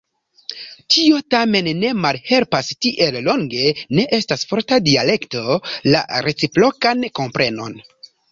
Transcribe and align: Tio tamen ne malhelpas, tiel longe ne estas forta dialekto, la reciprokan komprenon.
Tio 0.93 1.17
tamen 1.33 1.67
ne 1.81 1.91
malhelpas, 2.05 2.71
tiel 2.85 3.19
longe 3.27 3.69
ne 3.99 4.07
estas 4.19 4.47
forta 4.53 4.81
dialekto, 4.87 5.43
la 5.97 6.01
reciprokan 6.29 7.07
komprenon. 7.21 7.77